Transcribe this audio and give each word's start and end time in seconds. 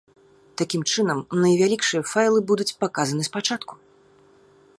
Такім 0.61 0.81
чынам, 0.93 1.19
найвялікшыя 1.45 2.01
файлы 2.13 2.39
будуць 2.53 2.71
паказаны 2.83 3.21
спачатку. 3.33 3.73